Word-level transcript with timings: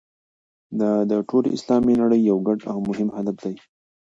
دا 0.79 0.91
د 1.09 1.11
ټولې 1.29 1.49
اسلامي 1.57 1.93
نړۍ 2.01 2.19
یو 2.29 2.37
ګډ 2.47 2.59
او 2.71 2.77
مهم 2.89 3.09
هدف 3.17 3.37
دی. 3.45 3.55